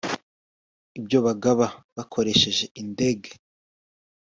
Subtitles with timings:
[0.99, 1.65] ibyo bagaba
[1.95, 3.29] bakoresheje indege